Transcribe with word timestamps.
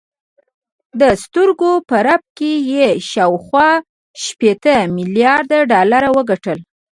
د 0.99 1.01
سترګو 1.23 1.71
په 1.89 1.95
رپ 2.07 2.23
کې 2.37 2.51
یې 2.71 2.85
شاوخوا 3.11 3.69
شپېته 4.23 4.75
میلارده 4.95 5.59
ډالر 5.71 6.03
وګټل 6.15 6.59